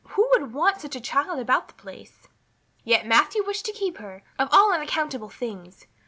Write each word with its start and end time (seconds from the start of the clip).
Who 0.15 0.27
would 0.31 0.51
want 0.51 0.81
such 0.81 0.95
a 0.95 0.99
child 0.99 1.37
about 1.37 1.67
the 1.67 1.75
place? 1.75 2.27
Yet 2.83 3.05
Matthew 3.05 3.43
wished 3.45 3.65
to 3.65 3.71
keep 3.71 3.99
her, 3.99 4.23
of 4.39 4.49
all 4.51 4.73
unaccountable 4.73 5.29
things! 5.29 5.85